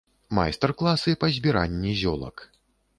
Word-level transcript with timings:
Майстар-класы 0.37 1.15
па 1.25 1.31
збіранні 1.37 1.97
зёлак. 2.05 2.35